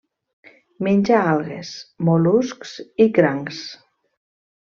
[0.87, 1.73] Menja algues,
[2.09, 2.73] mol·luscs
[3.05, 3.61] i crancs.